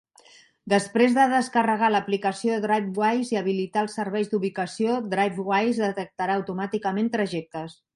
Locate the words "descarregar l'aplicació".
1.33-2.57